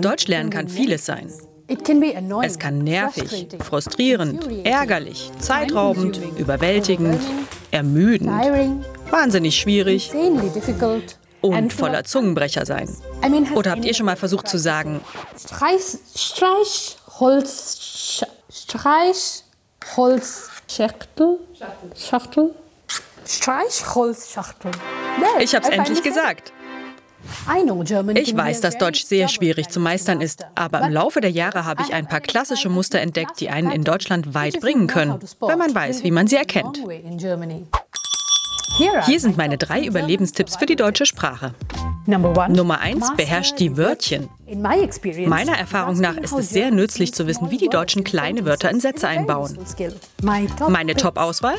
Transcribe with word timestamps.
Deutsch 0.00 0.28
lernen 0.28 0.50
kann 0.50 0.68
vieles 0.68 1.06
sein. 1.06 1.32
Es 2.42 2.58
kann 2.58 2.78
nervig, 2.78 3.48
frustrierend, 3.62 4.48
ärgerlich, 4.64 5.30
zeitraubend, 5.38 6.18
überwältigend, 6.38 7.20
ermüdend, 7.70 8.30
wahnsinnig 9.10 9.58
schwierig 9.58 10.10
und 11.42 11.72
voller 11.72 12.04
Zungenbrecher 12.04 12.64
sein. 12.64 12.88
Oder 13.54 13.72
habt 13.72 13.84
ihr 13.84 13.92
schon 13.92 14.06
mal 14.06 14.16
versucht 14.16 14.48
zu 14.48 14.58
sagen, 14.58 15.02
Streich, 15.38 15.98
Streichholz, 16.16 18.24
Streichholzschachtel, 18.50 21.36
Schachtel, 21.94 22.54
Streichholzschachtel. 23.26 24.70
ich 25.40 25.54
hab's 25.54 25.68
endlich 25.68 26.02
gesagt. 26.02 26.54
Ich 28.14 28.36
weiß, 28.36 28.60
dass 28.60 28.78
Deutsch 28.78 29.04
sehr 29.04 29.28
schwierig 29.28 29.68
zu 29.68 29.80
meistern 29.80 30.20
ist, 30.20 30.44
aber 30.54 30.82
im 30.82 30.92
Laufe 30.92 31.20
der 31.20 31.30
Jahre 31.30 31.64
habe 31.64 31.82
ich 31.82 31.92
ein 31.92 32.06
paar 32.06 32.20
klassische 32.20 32.68
Muster 32.68 33.00
entdeckt, 33.00 33.40
die 33.40 33.50
einen 33.50 33.70
in 33.70 33.84
Deutschland 33.84 34.34
weit 34.34 34.60
bringen 34.60 34.86
können, 34.86 35.18
wenn 35.40 35.58
man 35.58 35.74
weiß, 35.74 36.04
wie 36.04 36.10
man 36.10 36.26
sie 36.26 36.36
erkennt. 36.36 36.82
Hier 39.06 39.20
sind 39.20 39.36
meine 39.36 39.58
drei 39.58 39.84
Überlebenstipps 39.84 40.56
für 40.56 40.66
die 40.66 40.76
deutsche 40.76 41.06
Sprache. 41.06 41.54
Nummer 42.06 42.80
eins 42.80 43.10
beherrscht 43.16 43.58
die 43.58 43.76
Wörtchen. 43.76 44.28
Meiner 45.26 45.58
Erfahrung 45.58 46.00
nach 46.00 46.16
ist 46.16 46.32
es 46.32 46.50
sehr 46.50 46.70
nützlich 46.70 47.12
zu 47.12 47.26
wissen, 47.26 47.50
wie 47.50 47.58
die 47.58 47.68
Deutschen 47.68 48.04
kleine 48.04 48.44
Wörter 48.44 48.70
in 48.70 48.80
Sätze 48.80 49.08
einbauen. 49.08 49.58
Meine 50.68 50.94
Top-Auswahl? 50.94 51.56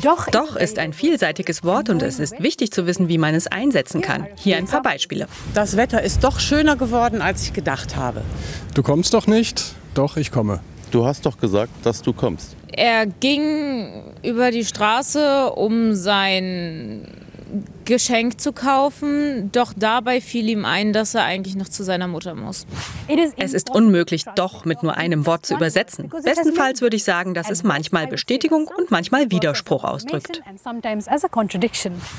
Doch 0.00 0.56
ist 0.56 0.78
ein 0.78 0.92
vielseitiges 0.92 1.64
Wort 1.64 1.90
und 1.90 2.02
es 2.02 2.18
ist 2.18 2.42
wichtig 2.42 2.72
zu 2.72 2.86
wissen, 2.86 3.08
wie 3.08 3.18
man 3.18 3.34
es 3.34 3.46
einsetzen 3.46 4.00
kann. 4.00 4.26
Hier 4.36 4.56
ein 4.56 4.66
paar 4.66 4.82
Beispiele. 4.82 5.28
Das 5.52 5.76
Wetter 5.76 6.02
ist 6.02 6.24
doch 6.24 6.40
schöner 6.40 6.76
geworden, 6.76 7.20
als 7.20 7.42
ich 7.42 7.52
gedacht 7.52 7.94
habe. 7.94 8.22
Du 8.74 8.82
kommst 8.82 9.12
doch 9.12 9.26
nicht? 9.26 9.74
Doch, 9.94 10.16
ich 10.16 10.30
komme. 10.30 10.60
Du 10.90 11.04
hast 11.04 11.26
doch 11.26 11.38
gesagt, 11.38 11.72
dass 11.84 12.00
du 12.02 12.12
kommst. 12.12 12.56
Er 12.72 13.06
ging 13.06 14.14
über 14.22 14.50
die 14.50 14.64
Straße, 14.64 15.50
um 15.50 15.94
sein 15.94 17.06
Geschenk 17.84 18.40
zu 18.40 18.52
kaufen, 18.52 19.50
doch 19.52 19.72
dabei 19.76 20.20
fiel 20.20 20.48
ihm 20.48 20.64
ein, 20.64 20.92
dass 20.92 21.14
er 21.14 21.24
eigentlich 21.24 21.56
noch 21.56 21.68
zu 21.68 21.82
seiner 21.82 22.08
Mutter 22.08 22.34
muss. 22.34 22.66
Es 23.36 23.52
ist 23.52 23.70
unmöglich, 23.70 24.24
doch 24.34 24.64
mit 24.64 24.82
nur 24.82 24.96
einem 24.96 25.26
Wort 25.26 25.46
zu 25.46 25.54
übersetzen. 25.54 26.08
Bestenfalls 26.08 26.80
würde 26.80 26.96
ich 26.96 27.04
sagen, 27.04 27.34
dass 27.34 27.50
es 27.50 27.62
manchmal 27.62 28.06
Bestätigung 28.06 28.68
und 28.76 28.90
manchmal 28.90 29.30
Widerspruch 29.30 29.84
ausdrückt. 29.84 30.42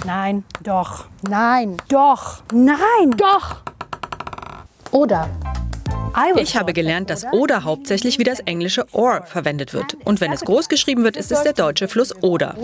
Nein, 0.05 0.43
doch, 0.63 1.05
nein, 1.27 1.77
doch, 1.89 2.43
nein, 2.51 3.11
doch. 3.17 3.61
Oder 4.91 5.29
ich 6.35 6.55
habe 6.55 6.73
gelernt, 6.73 7.09
dass 7.09 7.25
oder 7.31 7.63
hauptsächlich 7.63 8.19
wie 8.19 8.23
das 8.23 8.39
englische 8.41 8.85
or 8.91 9.23
verwendet 9.25 9.73
wird. 9.73 9.95
Und 10.05 10.21
wenn 10.21 10.31
es 10.31 10.41
groß 10.41 10.69
geschrieben 10.69 11.03
wird, 11.03 11.17
ist 11.17 11.31
es 11.31 11.41
der 11.43 11.53
deutsche 11.53 11.87
Fluss 11.87 12.13
oder. 12.21 12.55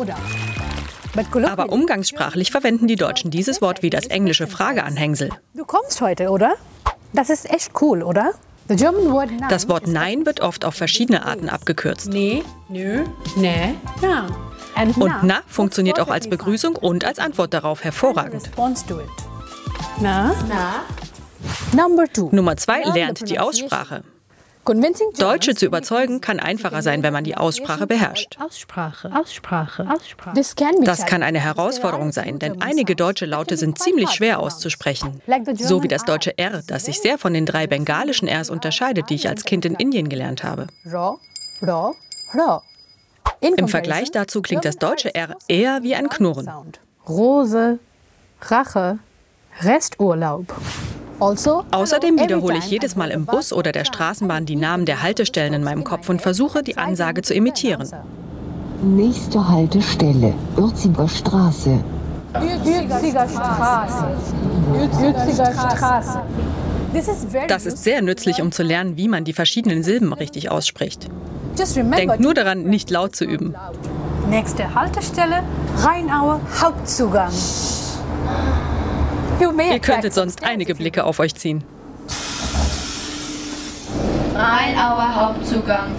Aber 1.46 1.72
umgangssprachlich 1.72 2.52
verwenden 2.52 2.88
die 2.88 2.96
Deutschen 2.96 3.32
dieses 3.32 3.62
Wort 3.62 3.82
wie 3.82 3.90
das 3.90 4.06
englische 4.08 4.48
Frageanhängsel. 4.48 5.30
Du 5.54 5.66
kommst 5.66 6.02
heute, 6.02 6.30
oder? 6.30 6.56
Das 7.14 7.30
ist 7.30 7.50
echt 7.50 7.72
cool, 7.82 8.04
oder? 8.04 8.34
Das 9.50 9.68
Wort 9.68 9.88
Nein 9.88 10.28
wird 10.28 10.42
oft 10.42 10.64
auf 10.64 10.76
verschiedene 10.76 11.26
Arten 11.26 11.50
abgekürzt. 11.50 12.08
Nee, 12.08 12.44
nö, 12.70 13.04
nee, 13.36 13.74
ja. 14.02 14.28
Und 14.96 15.24
na 15.24 15.42
funktioniert 15.48 16.00
auch 16.00 16.10
als 16.10 16.30
Begrüßung 16.30 16.76
und 16.76 17.04
als 17.04 17.18
Antwort 17.20 17.54
darauf 17.54 17.84
hervorragend. 17.84 18.50
Na? 20.00 20.36
Na? 20.48 20.84
Nummer 22.32 22.58
zwei 22.58 22.84
lernt 22.84 23.30
die 23.30 23.40
Aussprache. 23.40 24.04
Deutsche 25.18 25.56
zu 25.56 25.66
überzeugen 25.66 26.22
kann 26.22 26.40
einfacher 26.40 26.82
sein, 26.82 27.04
wenn 27.04 27.14
man 27.14 27.24
die 27.24 27.36
Aussprache 27.36 27.88
beherrscht. 27.88 28.38
Das 30.84 31.06
kann 31.06 31.24
eine 31.24 31.40
Herausforderung 31.40 32.12
sein, 32.12 32.40
denn 32.40 32.62
einige 32.62 32.96
deutsche 32.96 33.26
Laute 33.26 33.58
sind 33.58 33.80
ziemlich 33.80 34.12
schwer 34.12 34.40
auszusprechen. 34.40 35.22
So 35.56 35.84
wie 35.84 35.88
das 35.88 36.06
deutsche 36.06 36.38
R, 36.38 36.62
das 36.68 36.86
sich 36.86 37.00
sehr 37.00 37.18
von 37.18 37.34
den 37.34 37.46
drei 37.46 37.68
bengalischen 37.68 38.30
Rs 38.30 38.50
unterscheidet, 38.50 39.10
die 39.10 39.16
ich 39.16 39.28
als 39.28 39.44
Kind 39.44 39.66
in 39.66 39.76
Indien 39.76 40.10
gelernt 40.10 40.44
habe. 40.44 40.68
Im 43.42 43.68
Vergleich 43.68 44.12
dazu 44.12 44.42
klingt 44.42 44.66
das 44.66 44.78
deutsche 44.78 45.16
R 45.16 45.36
eher 45.48 45.84
wie 45.84 45.96
ein 45.96 46.10
Knurren. 46.10 46.50
Rose, 47.08 47.80
Rache, 48.42 49.00
Resturlaub. 49.62 50.54
Also, 51.20 51.66
Außerdem 51.72 52.20
wiederhole 52.20 52.58
ich 52.58 52.70
jedes 52.70 52.96
Mal 52.96 53.12
im 53.12 53.26
Bus 53.26 53.52
oder 53.52 53.72
der 53.72 53.86
Straßenbahn 53.86 54.46
die 54.46 54.56
Namen 54.56 54.86
der 54.86 55.02
Haltestellen 55.02 55.54
in 55.54 55.64
meinem 55.64 55.84
Kopf 55.84 56.10
und 56.10 56.22
versuche, 56.22 56.64
die 56.64 56.78
Ansage 56.78 57.22
zu 57.22 57.34
imitieren. 57.34 57.88
Nächste 58.82 59.46
Haltestelle, 59.46 60.34
Ürziger 60.56 61.08
Straße. 61.08 61.80
Ürziger 62.34 63.28
Straße. 63.28 64.06
Ürziger 64.74 65.52
Straße. 65.52 66.22
Das 67.48 67.66
ist 67.66 67.84
sehr 67.84 68.02
nützlich, 68.02 68.42
um 68.42 68.52
zu 68.52 68.64
lernen, 68.64 68.98
wie 68.98 69.08
man 69.08 69.24
die 69.24 69.34
verschiedenen 69.34 69.84
Silben 69.84 70.14
richtig 70.14 70.50
ausspricht. 70.50 71.08
Denkt 71.98 72.20
nur 72.20 72.34
daran, 72.34 72.64
nicht 72.64 72.90
laut 72.90 73.16
zu 73.16 73.26
üben. 73.26 73.54
Nächste 74.30 74.74
Haltestelle, 74.74 75.44
Rheinauer 75.78 76.40
Hauptzugang. 76.62 77.32
Ihr 79.40 79.80
könntet 79.80 80.14
sonst 80.14 80.44
einige 80.44 80.76
Blicke 80.76 81.04
auf 81.04 81.20
euch 81.20 81.36
ziehen. 81.36 81.64
Rheinauer 84.36 85.16
Hauptzugang. 85.16 85.96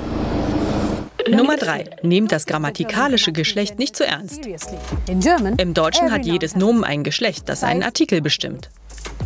Nummer 1.29 1.57
3. 1.57 1.85
Nehmt 2.03 2.33
das 2.33 2.47
grammatikalische 2.47 3.33
Geschlecht 3.33 3.79
nicht 3.79 3.97
zu 3.97 4.07
ernst. 4.07 4.41
Im 5.57 5.75
Deutschen 5.75 6.11
hat 6.11 6.25
jedes 6.25 6.57
Nomen 6.57 6.85
ein 6.85 7.05
Geschlecht, 7.05 7.49
das 7.49 7.63
einen 7.63 7.83
Artikel 7.83 8.21
bestimmt. 8.21 8.71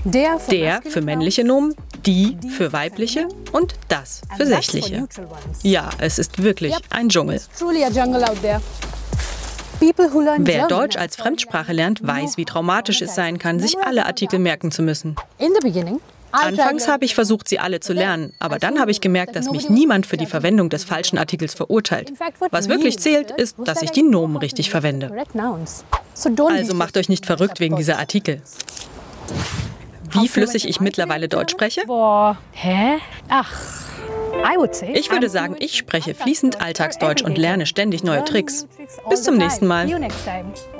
Der 0.04 0.82
für 0.82 1.00
männliche 1.00 1.44
Nomen, 1.44 1.75
die 2.04 2.36
für 2.56 2.72
weibliche 2.72 3.28
und 3.52 3.75
das 3.88 4.20
für 4.36 4.46
sächliche. 4.46 5.08
Ja, 5.62 5.88
es 5.98 6.19
ist 6.19 6.42
wirklich 6.42 6.75
ein 6.91 7.08
Dschungel. 7.08 7.41
Wer 9.80 10.66
Deutsch 10.68 10.96
als 10.96 11.16
Fremdsprache 11.16 11.72
lernt, 11.72 12.06
weiß, 12.06 12.36
wie 12.36 12.44
traumatisch 12.44 13.02
es 13.02 13.14
sein 13.14 13.38
kann, 13.38 13.60
sich 13.60 13.76
alle 13.78 14.06
Artikel 14.06 14.38
merken 14.38 14.70
zu 14.70 14.82
müssen. 14.82 15.16
Anfangs 16.32 16.88
habe 16.88 17.04
ich 17.04 17.14
versucht, 17.14 17.48
sie 17.48 17.60
alle 17.60 17.78
zu 17.78 17.92
lernen, 17.92 18.32
aber 18.40 18.58
dann 18.58 18.80
habe 18.80 18.90
ich 18.90 19.00
gemerkt, 19.00 19.36
dass 19.36 19.50
mich 19.50 19.68
niemand 19.68 20.06
für 20.06 20.16
die 20.16 20.26
Verwendung 20.26 20.68
des 20.68 20.82
falschen 20.82 21.16
Artikels 21.16 21.54
verurteilt. 21.54 22.12
Was 22.50 22.68
wirklich 22.68 22.98
zählt, 22.98 23.30
ist, 23.30 23.56
dass 23.64 23.82
ich 23.82 23.90
die 23.90 24.02
Nomen 24.02 24.36
richtig 24.36 24.70
verwende. 24.70 25.12
Also 26.48 26.74
macht 26.74 26.96
euch 26.96 27.08
nicht 27.08 27.26
verrückt 27.26 27.60
wegen 27.60 27.76
dieser 27.76 27.98
Artikel. 27.98 28.42
Wie 30.10 30.28
flüssig 30.28 30.68
ich 30.68 30.80
mittlerweile 30.80 31.28
Deutsch 31.28 31.52
spreche? 31.52 31.82
Boah, 31.86 32.36
hä? 32.52 32.98
Ach. 33.28 33.83
Ich 34.93 35.10
würde 35.10 35.28
sagen, 35.28 35.56
ich 35.59 35.77
spreche 35.77 36.15
fließend 36.15 36.60
Alltagsdeutsch 36.60 37.22
und 37.22 37.38
lerne 37.38 37.66
ständig 37.66 38.05
neue 38.05 38.25
Tricks. 38.25 38.66
Bis 39.09 39.22
zum 39.22 39.37
nächsten 39.37 39.66
Mal. 39.66 39.88